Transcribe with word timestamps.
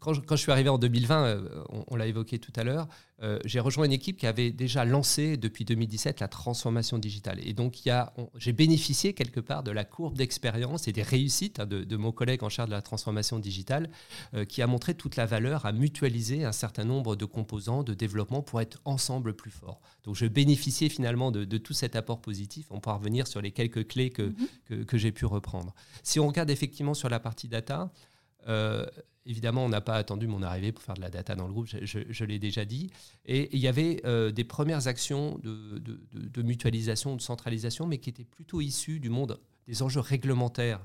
Quand 0.00 0.12
je, 0.12 0.36
suis 0.36 0.52
arrivé 0.52 0.68
en 0.68 0.78
2020, 0.78 1.24
euh, 1.24 1.64
on, 1.88 1.96
l'a 1.96 2.06
évoqué 2.06 2.38
tout 2.38 2.52
à 2.56 2.64
l'heure, 2.64 2.88
euh, 3.22 3.38
j'ai 3.44 3.60
rejoint 3.60 3.84
une 3.84 3.92
équipe 3.92 4.16
qui 4.16 4.26
avait 4.26 4.52
déjà 4.52 4.84
lancé 4.84 5.36
depuis 5.36 5.64
2017 5.64 6.20
la 6.20 6.28
transformation 6.28 6.98
digitale. 6.98 7.40
Et 7.42 7.52
donc, 7.52 7.76
j'ai 8.36 8.52
bénéficié 8.52 9.12
quelque 9.12 9.40
part 9.40 9.62
de 9.62 9.70
la 9.70 9.84
courbe 9.84 10.16
d'expérience 10.16 10.88
et 10.88 10.92
des 10.92 11.02
réussites 11.02 11.60
hein, 11.60 11.66
de, 11.66 11.96
mon 11.96 12.12
collègue 12.12 12.44
en 12.44 12.48
charge 12.48 12.68
de 12.68 12.74
la 12.74 12.82
transformation 12.82 13.38
digitale, 13.38 13.90
euh, 14.34 14.44
qui 14.44 14.62
a 14.62 14.66
montré 14.66 14.94
toute 14.94 15.16
la 15.16 15.26
valeur 15.26 15.66
à 15.66 15.72
mutualiser 15.72 16.44
un 16.44 16.52
certain 16.52 16.84
nombre 16.84 17.16
de 17.16 17.24
composants 17.24 17.82
de 17.82 17.94
développement 17.94 18.42
pour 18.42 18.60
être 18.60 18.80
ensemble 18.84 19.34
plus 19.34 19.50
forts. 19.50 19.80
Donc, 20.04 20.14
je 20.14 20.26
bénéficiais 20.26 20.88
finalement 20.88 21.30
de, 21.30 21.58
tout 21.58 21.72
cet 21.74 21.96
apport 21.96 22.20
positif. 22.20 22.66
On 22.70 22.78
pourra 22.78 22.96
revenir 22.96 23.26
sur 23.26 23.40
les 23.40 23.50
quelques 23.50 23.88
clés 23.88 24.10
que, 24.10 24.32
mm-hmm. 24.70 24.84
que 24.84 24.98
j'ai 24.98 25.12
pu 25.12 25.26
reprendre. 25.26 25.74
Si 26.02 26.20
on 26.20 26.28
regarde 26.28 26.50
effectivement 26.50 26.94
sur 26.94 27.08
la 27.08 27.18
partie 27.18 27.48
data, 27.48 27.90
évidemment, 29.28 29.64
on 29.64 29.68
n'a 29.68 29.82
pas 29.82 29.96
attendu 29.96 30.26
mon 30.26 30.42
arrivée 30.42 30.72
pour 30.72 30.82
faire 30.82 30.94
de 30.94 31.00
la 31.00 31.10
data 31.10 31.36
dans 31.36 31.46
le 31.46 31.52
groupe, 31.52 31.68
je, 31.68 32.24
l'ai 32.24 32.38
déjà 32.38 32.64
dit. 32.64 32.90
Et 33.26 33.54
il 33.54 33.60
y 33.60 33.68
avait 33.68 34.00
euh, 34.04 34.32
des 34.32 34.44
premières 34.44 34.88
actions 34.88 35.38
de, 35.42 36.42
mutualisation, 36.42 37.14
de 37.14 37.20
centralisation, 37.20 37.86
mais 37.86 37.98
qui 37.98 38.10
étaient 38.10 38.24
plutôt 38.24 38.60
issues 38.60 38.98
du 38.98 39.10
monde 39.10 39.38
des 39.66 39.82
enjeux 39.82 40.00
réglementaires 40.00 40.80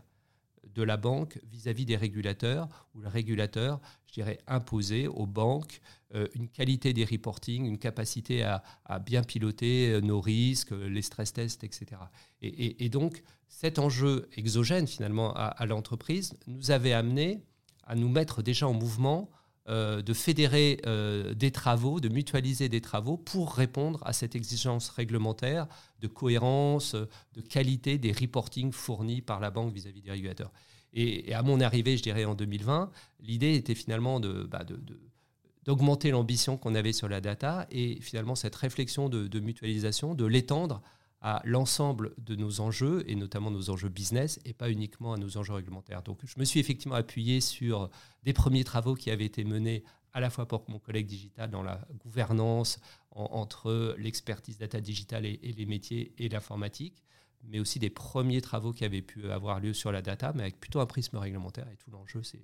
de 0.76 0.84
la 0.84 0.98
banque 0.98 1.40
vis-à-vis 1.52 1.86
des 1.86 1.96
régulateurs, 1.96 2.68
où 2.94 3.00
le 3.00 3.08
régulateur, 3.08 3.80
je 4.08 4.14
dirais, 4.14 4.40
imposait 4.48 5.08
aux 5.08 5.28
banques 5.28 5.80
euh, 6.16 6.28
une 6.34 6.50
qualité 6.50 6.94
des 6.94 7.06
reporting, 7.06 7.66
une 7.66 7.78
capacité 7.78 8.44
à, 8.44 8.62
bien 9.00 9.24
piloter 9.24 10.02
nos 10.02 10.20
risques, 10.20 10.72
les 10.72 11.02
stress 11.02 11.32
tests, 11.32 11.64
etc. 11.64 12.02
Et, 12.42 12.90
donc, 12.90 13.24
cet 13.48 13.80
enjeu 13.80 14.28
exogène, 14.36 14.88
finalement, 14.88 15.34
à 15.34 15.66
l'entreprise 15.66 16.34
nous 16.48 16.72
avait 16.72 16.94
amené 16.94 17.44
à 17.86 17.96
nous 17.96 18.10
mettre 18.10 18.42
déjà 18.42 18.68
en 18.68 18.74
mouvement 18.74 19.30
euh, 19.70 20.02
de 20.02 20.14
fédérer 20.14 20.82
euh, 20.86 21.34
des 21.34 21.52
travaux, 21.52 22.02
de 22.02 22.10
mutualiser 22.10 22.68
des 22.68 22.82
travaux 22.82 23.16
pour 23.16 23.54
répondre 23.54 24.02
à 24.06 24.12
cette 24.12 24.36
exigence 24.36 24.90
réglementaire 24.90 25.68
de 26.02 26.08
cohérence, 26.08 26.96
de 26.96 27.42
qualité 27.42 27.98
des 27.98 28.12
reportings 28.12 28.74
fournis 28.74 29.22
par 29.22 29.40
la 29.40 29.52
banque 29.52 29.74
vis-à-vis 29.74 30.02
des 30.02 30.12
régulateurs. 30.12 30.52
Et, 30.92 31.34
à 31.34 31.44
mon 31.44 31.62
arrivée, 31.62 31.96
je 31.96 32.04
dirais 32.04 32.26
en 32.26 32.36
2020, 32.36 32.92
l'idée 33.22 33.56
était 33.56 33.74
finalement 33.74 34.20
de, 34.20 34.44
bah, 34.44 34.66
d'augmenter 35.64 36.12
l'ambition 36.12 36.58
qu'on 36.58 36.76
avait 36.76 36.92
sur 36.92 37.08
la 37.08 37.22
data 37.22 37.66
et 37.72 38.02
finalement 38.02 38.36
cette 38.36 38.56
réflexion 38.56 39.08
de, 39.08 39.28
de 39.28 39.40
mutualisation, 39.40 40.14
de 40.14 40.26
l'étendre 40.26 40.82
à 41.24 41.42
l'ensemble 41.46 42.14
de 42.18 42.36
nos 42.36 42.60
enjeux, 42.60 43.04
et 43.08 43.16
notamment 43.16 43.50
nos 43.50 43.70
enjeux 43.70 43.88
business, 43.88 44.42
et 44.44 44.54
pas 44.54 44.70
uniquement 44.70 45.14
à 45.14 45.18
nos 45.18 45.38
enjeux 45.38 45.54
réglementaires. 45.54 46.04
Donc 46.04 46.20
je 46.26 46.38
me 46.38 46.44
suis 46.44 46.60
effectivement 46.60 46.96
appuyé 46.96 47.40
sur 47.40 47.90
des 48.24 48.34
premiers 48.34 48.66
travaux 48.66 48.94
qui 48.94 49.10
avaient 49.10 49.26
été 49.26 49.46
menés 49.46 49.86
à 50.12 50.20
la 50.20 50.30
fois 50.30 50.48
pour 50.48 50.70
mon 50.70 50.80
collègue 50.80 51.08
digital 51.08 51.50
dans 51.50 51.64
la 51.64 51.88
gouvernance 52.04 52.80
entre 53.12 53.96
l'expertise 53.98 54.58
data 54.58 54.82
digitale 54.82 55.26
et, 55.26 55.38
les 55.42 55.66
métiers 55.66 56.14
et 56.18 56.28
l'informatique, 56.28 57.04
mais 57.44 57.60
aussi 57.60 57.80
des 57.80 57.90
premiers 57.90 58.42
travaux 58.42 58.74
qui 58.74 58.84
avaient 58.84 59.02
pu 59.02 59.32
avoir 59.32 59.62
lieu 59.62 59.74
sur 59.74 59.94
la 59.94 60.02
data, 60.02 60.34
mais 60.36 60.44
avec 60.44 60.60
plutôt 60.60 60.82
un 60.82 60.86
prisme 60.86 61.18
réglementaire. 61.18 61.68
Et 61.72 61.78
tout 61.78 61.90
l'enjeu, 61.90 62.22
c'est 62.22 62.44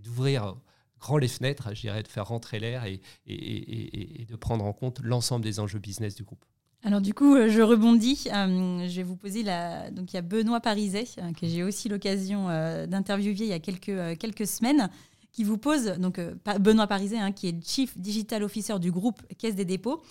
d'ouvrir 0.00 0.54
grand 1.00 1.18
les 1.18 1.28
fenêtres, 1.28 1.74
je 1.74 1.80
dirais, 1.80 2.04
de 2.04 2.08
faire 2.08 2.28
rentrer 2.28 2.60
l'air 2.60 2.84
et, 2.84 3.00
de 3.26 4.36
prendre 4.36 4.64
en 4.64 4.72
compte 4.72 5.00
l'ensemble 5.00 5.44
des 5.44 5.58
enjeux 5.58 5.80
business 5.80 6.14
du 6.14 6.22
groupe. 6.22 6.44
Alors 6.84 7.00
du 7.00 7.14
coup, 7.14 7.36
euh, 7.36 7.48
je 7.48 7.60
rebondis. 7.60 8.28
Euh, 8.32 8.88
je 8.88 8.96
vais 8.96 9.02
vous 9.02 9.16
poser 9.16 9.42
la... 9.42 9.90
Donc 9.90 10.12
il 10.12 10.16
y 10.16 10.18
a 10.18 10.22
Benoît 10.22 10.60
Pariset, 10.60 11.04
euh, 11.18 11.32
que 11.32 11.46
j'ai 11.46 11.62
aussi 11.62 11.88
l'occasion 11.88 12.46
d'interviewer 12.86 13.36
il 13.38 13.46
y 13.46 13.52
a 13.52 13.60
quelques, 13.60 14.18
quelques 14.18 14.46
semaines, 14.46 14.90
qui 15.30 15.44
vous 15.44 15.56
pose, 15.56 15.86
donc 15.98 16.20
Benoît 16.60 16.86
Pariset, 16.86 17.18
hein, 17.18 17.32
qui 17.32 17.48
est 17.48 17.66
Chief 17.66 17.96
Digital 17.96 18.42
Officer 18.42 18.78
du 18.78 18.90
groupe 18.90 19.22
Caisse 19.38 19.54
des 19.54 19.64
dépôts, 19.64 20.02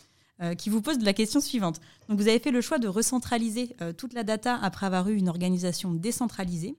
qui 0.58 0.72
vous 0.72 0.82
pose 0.82 0.98
la 1.02 1.14
question 1.14 1.40
suivante. 1.40 1.80
Donc 2.10 2.20
vous 2.20 2.28
avez 2.28 2.40
fait 2.40 2.50
le 2.50 2.62
choix 2.62 2.80
de 2.80 2.88
recentraliser 2.88 3.76
toute 3.98 4.14
la 4.14 4.24
data 4.24 4.58
après 4.60 4.88
avoir 4.88 5.08
eu 5.10 5.16
une 5.16 5.30
organisation 5.30 5.94
décentralisée. 5.94 6.76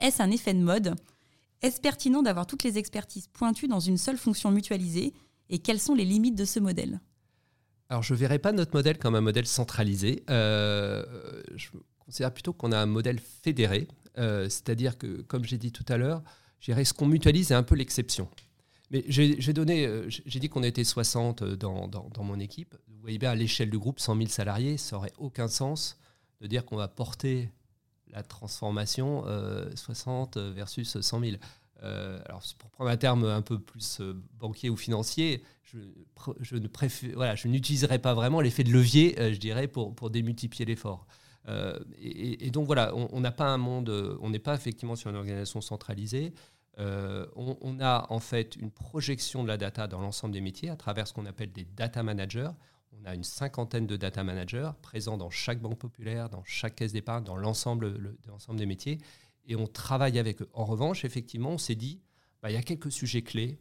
Est-ce 0.00 0.20
un 0.20 0.32
effet 0.32 0.54
de 0.54 0.58
mode? 0.58 0.96
Est-ce 1.60 1.80
pertinent 1.80 2.22
d'avoir 2.22 2.48
toutes 2.48 2.64
les 2.64 2.78
expertises 2.78 3.28
pointues 3.28 3.68
dans 3.68 3.78
une 3.78 3.98
seule 3.98 4.18
fonction 4.18 4.50
mutualisée? 4.50 5.14
Et 5.48 5.60
quelles 5.60 5.78
sont 5.78 5.94
les 5.94 6.04
limites 6.04 6.34
de 6.34 6.44
ce 6.44 6.58
modèle? 6.58 6.98
Alors, 7.92 8.02
je 8.02 8.14
ne 8.14 8.18
verrais 8.18 8.38
pas 8.38 8.52
notre 8.52 8.74
modèle 8.74 8.98
comme 8.98 9.16
un 9.16 9.20
modèle 9.20 9.46
centralisé. 9.46 10.24
Euh, 10.30 11.04
je 11.54 11.68
considère 11.98 12.32
plutôt 12.32 12.54
qu'on 12.54 12.72
a 12.72 12.78
un 12.78 12.86
modèle 12.86 13.20
fédéré. 13.20 13.86
Euh, 14.16 14.44
c'est-à-dire 14.44 14.96
que, 14.96 15.20
comme 15.20 15.44
j'ai 15.44 15.58
dit 15.58 15.72
tout 15.72 15.84
à 15.88 15.98
l'heure, 15.98 16.22
ce 16.62 16.94
qu'on 16.94 17.04
mutualise 17.04 17.52
est 17.52 17.54
un 17.54 17.62
peu 17.62 17.74
l'exception. 17.74 18.30
Mais 18.90 19.04
j'ai 19.08 19.52
donné, 19.52 19.84
euh, 19.84 20.08
j'ai 20.08 20.40
dit 20.40 20.48
qu'on 20.48 20.62
était 20.62 20.84
60 20.84 21.44
dans, 21.44 21.86
dans, 21.86 22.24
mon 22.24 22.40
équipe. 22.40 22.74
Vous 22.88 22.98
voyez 23.02 23.18
bien, 23.18 23.32
à 23.32 23.34
l'échelle 23.34 23.68
du 23.68 23.78
groupe, 23.78 24.00
100 24.00 24.16
000 24.16 24.28
salariés, 24.30 24.78
ça 24.78 24.96
n'aurait 24.96 25.12
aucun 25.18 25.48
sens 25.48 25.98
de 26.40 26.46
dire 26.46 26.64
qu'on 26.64 26.76
va 26.76 26.88
porter 26.88 27.50
la 28.06 28.22
transformation 28.22 29.22
60 29.74 30.38
versus 30.38 30.98
100 30.98 31.20
000. 31.20 31.32
Euh, 31.82 32.20
alors, 32.26 32.42
pour 32.58 32.70
prendre 32.70 32.90
un 32.90 32.96
terme 32.96 33.24
un 33.24 33.42
peu 33.42 33.58
plus 33.58 34.00
euh, 34.00 34.14
banquier 34.38 34.70
ou 34.70 34.76
financier, 34.76 35.42
je, 35.64 35.78
voilà, 37.14 37.34
n'utiliserai 37.44 37.98
pas 37.98 38.14
vraiment 38.14 38.40
l'effet 38.40 38.62
de 38.62 38.70
levier, 38.70 39.18
euh, 39.18 39.32
je 39.32 39.38
dirais, 39.38 39.68
pour, 39.68 39.94
pour 39.94 40.10
démultiplier 40.10 40.64
l'effort. 40.64 41.06
Et, 41.98 42.52
donc 42.52 42.66
voilà, 42.66 42.94
on 42.94 43.18
n'a 43.18 43.32
pas 43.32 43.46
un 43.46 43.56
monde, 43.56 43.90
on 44.20 44.30
n'est 44.30 44.38
pas 44.38 44.54
effectivement 44.54 44.94
sur 44.94 45.10
une 45.10 45.16
organisation 45.16 45.60
centralisée. 45.60 46.32
On, 46.78 47.56
on, 47.60 47.80
a 47.80 48.06
en 48.10 48.20
fait 48.20 48.54
une 48.54 48.70
projection 48.70 49.42
de 49.42 49.48
la 49.48 49.56
data 49.56 49.88
dans 49.88 50.00
l'ensemble 50.00 50.34
des 50.34 50.40
métiers 50.40 50.70
à 50.70 50.76
travers 50.76 51.08
ce 51.08 51.12
qu'on 51.12 51.26
appelle 51.26 51.50
des 51.50 51.64
data 51.64 52.04
managers. 52.04 52.50
On 52.92 53.04
a 53.06 53.16
une 53.16 53.24
cinquantaine 53.24 53.88
de 53.88 53.96
data 53.96 54.22
managers 54.22 54.70
présents 54.82 55.16
dans 55.16 55.30
chaque 55.30 55.60
banque 55.60 55.78
populaire, 55.78 56.28
dans 56.28 56.44
chaque 56.44 56.76
caisse 56.76 56.92
d'épargne, 56.92 57.24
dans 57.24 57.36
l'ensemble 57.36 58.16
des 58.54 58.66
métiers 58.66 59.00
et 59.46 59.56
on 59.56 59.66
travaille 59.66 60.18
avec 60.18 60.42
eux. 60.42 60.48
En 60.52 60.64
revanche, 60.64 61.04
effectivement, 61.04 61.50
on 61.50 61.58
s'est 61.58 61.74
dit, 61.74 62.00
bah, 62.42 62.50
il 62.50 62.54
y 62.54 62.56
a 62.56 62.62
quelques 62.62 62.92
sujets 62.92 63.22
clés 63.22 63.58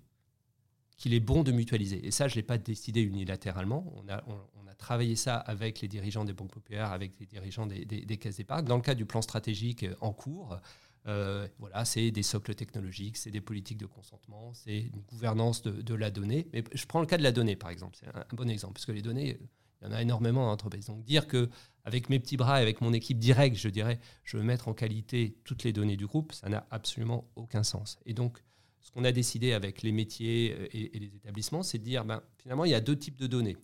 qu'il 0.97 1.13
est 1.13 1.19
bon 1.19 1.43
de 1.43 1.51
mutualiser. 1.51 2.05
Et 2.05 2.11
ça, 2.11 2.27
je 2.27 2.33
ne 2.33 2.35
l'ai 2.37 2.43
pas 2.43 2.57
décidé 2.57 3.01
unilatéralement. 3.01 3.91
On 3.95 4.07
a, 4.07 4.23
on, 4.27 4.67
a, 4.67 4.73
travaillé 4.75 5.15
ça 5.15 5.35
avec 5.35 5.81
les 5.81 5.87
dirigeants 5.87 6.25
des 6.25 6.33
banques 6.33 6.51
populaires, 6.51 6.91
avec 6.91 7.19
les 7.19 7.25
dirigeants 7.25 7.67
des, 7.67 7.85
des, 7.85 8.17
caisses 8.17 8.37
d'épargne. 8.37 8.65
Dans 8.65 8.77
le 8.77 8.81
cadre 8.81 8.97
du 8.97 9.05
plan 9.05 9.21
stratégique 9.21 9.85
en 9.99 10.11
cours, 10.11 10.59
euh, 11.07 11.47
voilà, 11.59 11.85
c'est 11.85 12.09
des 12.11 12.23
socles 12.23 12.55
technologiques, 12.55 13.17
c'est 13.17 13.29
des 13.29 13.41
politiques 13.41 13.77
de 13.77 13.85
consentement, 13.85 14.53
c'est 14.53 14.79
une 14.79 15.01
gouvernance 15.01 15.61
de, 15.61 15.93
la 15.95 16.09
donnée. 16.09 16.47
Mais 16.53 16.63
je 16.73 16.85
prends 16.85 16.99
le 16.99 17.05
cas 17.05 17.17
de 17.17 17.23
la 17.23 17.31
donnée, 17.31 17.55
par 17.55 17.69
exemple. 17.69 17.97
C'est 17.99 18.07
un, 18.07 18.21
un 18.21 18.35
bon 18.35 18.49
exemple, 18.49 18.73
parce 18.73 18.85
que 18.85 18.91
les 18.91 19.01
données, 19.01 19.39
il 19.81 19.87
y 19.87 19.91
en 19.91 19.93
a 19.93 20.01
énormément 20.01 20.47
en 20.47 20.51
entreprise. 20.51 20.85
Donc 20.85 21.03
dire 21.03 21.27
que 21.27 21.49
avec 21.83 22.09
mes 22.09 22.19
petits 22.19 22.37
bras 22.37 22.59
et 22.59 22.61
avec 22.61 22.81
mon 22.81 22.93
équipe 22.93 23.17
directe, 23.17 23.57
je 23.57 23.69
dirais, 23.69 23.99
je 24.23 24.37
veux 24.37 24.43
mettre 24.43 24.67
en 24.67 24.73
qualité 24.73 25.35
toutes 25.43 25.63
les 25.63 25.73
données 25.73 25.97
du 25.97 26.05
groupe, 26.05 26.31
ça 26.31 26.49
n'a 26.49 26.67
absolument 26.69 27.27
aucun 27.35 27.63
sens. 27.63 27.97
Et 28.05 28.13
donc, 28.13 28.43
ce 28.81 28.91
qu'on 28.91 29.03
a 29.03 29.11
décidé 29.11 29.53
avec 29.53 29.81
les 29.81 29.91
métiers 29.91 30.55
euh, 30.57 30.67
et, 30.73 30.99
les 30.99 31.15
établissements, 31.15 31.63
c'est 31.63 31.77
de 31.77 31.83
dire, 31.83 32.05
ben, 32.05 32.21
finalement, 32.37 32.65
il 32.65 32.71
y 32.71 32.75
a 32.75 32.81
deux 32.81 32.97
types 32.97 33.17
de 33.17 33.27
données. 33.27 33.57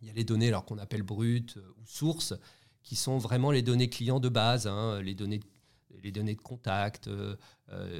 Il 0.00 0.08
y 0.08 0.10
a 0.10 0.14
les 0.14 0.24
données 0.24 0.48
alors 0.48 0.64
qu'on 0.64 0.78
appelle 0.78 1.02
brutes 1.02 1.56
euh, 1.56 1.74
ou 1.80 1.86
sources, 1.86 2.34
qui 2.82 2.96
sont 2.96 3.18
vraiment 3.18 3.50
les 3.50 3.62
données 3.62 3.88
clients 3.88 4.20
de 4.20 4.28
base, 4.28 4.66
hein, 4.66 5.00
les 5.02 5.14
données 5.14 5.40
les 6.02 6.12
données 6.12 6.34
de 6.34 6.40
contact, 6.40 7.08
euh, 7.08 7.34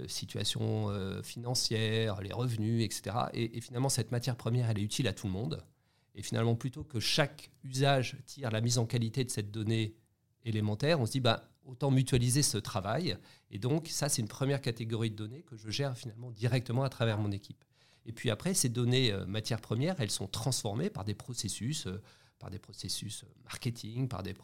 situation 0.06 0.88
financière, 1.24 2.20
les 2.20 2.32
revenus, 2.32 2.84
etc. 2.84 3.16
et, 3.32 3.60
finalement, 3.60 3.88
cette 3.88 4.12
matière 4.12 4.36
première, 4.36 4.70
elle 4.70 4.78
est 4.78 4.82
utile 4.82 5.08
à 5.08 5.12
tout 5.12 5.26
le 5.26 5.32
monde. 5.32 5.64
Et 6.18 6.22
finalement, 6.22 6.56
plutôt 6.56 6.82
que 6.82 6.98
chaque 6.98 7.48
usage 7.62 8.16
tire 8.26 8.50
la 8.50 8.60
mise 8.60 8.78
en 8.78 8.86
qualité 8.86 9.22
de 9.24 9.30
cette 9.30 9.52
donnée 9.52 9.94
élémentaire, 10.44 10.98
on 11.00 11.06
se 11.06 11.12
dit 11.12 11.20
bah, 11.20 11.48
autant 11.64 11.92
mutualiser 11.92 12.42
ce 12.42 12.58
travail. 12.58 13.16
Et 13.52 13.60
donc, 13.60 13.86
ça, 13.86 14.08
c'est 14.08 14.20
une 14.20 14.28
première 14.28 14.60
catégorie 14.60 15.12
de 15.12 15.14
données 15.14 15.42
que 15.42 15.56
je 15.56 15.70
gère 15.70 15.96
finalement 15.96 16.32
directement 16.32 16.82
à 16.82 16.88
travers 16.88 17.18
mon 17.18 17.30
équipe. 17.30 17.64
Et 18.04 18.10
puis 18.12 18.30
après, 18.30 18.52
ces 18.54 18.68
données 18.68 19.12
euh, 19.12 19.26
matières 19.26 19.60
premières, 19.60 20.00
elles 20.00 20.10
sont 20.10 20.26
transformées 20.26 20.90
par 20.90 21.04
des 21.04 21.14
processus, 21.14 21.86
euh, 21.86 22.02
par 22.40 22.50
des 22.50 22.58
processus 22.58 23.22
euh, 23.22 23.28
marketing, 23.44 24.08
par 24.08 24.24
des 24.24 24.34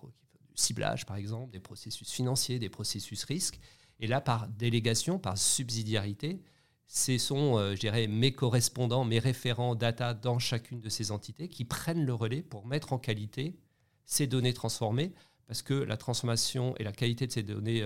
ciblage 0.55 1.07
par 1.07 1.17
exemple, 1.17 1.51
des 1.51 1.59
processus 1.59 2.09
financiers, 2.09 2.61
des 2.61 2.69
processus 2.69 3.25
risques. 3.25 3.59
Et 3.99 4.07
là, 4.07 4.21
par 4.21 4.47
délégation, 4.47 5.19
par 5.19 5.37
subsidiarité, 5.37 6.41
ce 6.87 7.19
sont, 7.19 7.75
dirais, 7.75 8.07
mes 8.07 8.33
correspondants, 8.33 9.05
mes 9.05 9.19
référents 9.19 9.75
data 9.75 10.15
dans 10.15 10.39
chacune 10.39 10.81
de 10.81 10.89
ces 10.89 11.11
entités 11.11 11.49
qui 11.49 11.65
prennent 11.65 12.05
le 12.05 12.15
relais 12.15 12.43
pour 12.43 12.67
mettre 12.67 12.93
en 12.93 12.99
qualité 12.99 13.57
ces 14.05 14.27
données 14.27 14.53
transformées, 14.53 15.13
parce 15.47 15.63
que 15.63 15.75
la 15.75 15.97
transformation 15.97 16.77
et 16.77 16.85
la 16.85 16.93
qualité 16.93 17.27
de 17.27 17.33
ces 17.33 17.43
données 17.43 17.83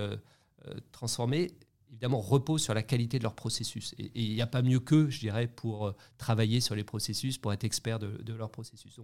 transformées 0.92 1.52
évidemment, 1.90 2.20
reposent 2.20 2.62
sur 2.62 2.74
la 2.74 2.82
qualité 2.82 3.18
de 3.18 3.22
leur 3.22 3.34
processus. 3.34 3.94
Et 3.98 4.10
il 4.14 4.34
n'y 4.34 4.42
a 4.42 4.46
pas 4.46 4.62
mieux 4.62 4.80
qu'eux, 4.80 5.08
je 5.10 5.20
dirais, 5.20 5.46
pour 5.46 5.94
travailler 6.16 6.60
sur 6.60 6.74
les 6.74 6.84
processus, 6.84 7.38
pour 7.38 7.52
être 7.52 7.64
expert 7.64 7.98
de, 7.98 8.32
leur 8.32 8.50
processus. 8.50 8.96